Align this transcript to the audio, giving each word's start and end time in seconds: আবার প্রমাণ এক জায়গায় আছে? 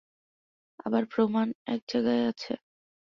আবার 0.79 1.03
প্রমাণ 1.05 1.47
এক 1.67 1.81
জায়গায় 1.89 2.23
আছে? 2.31 2.53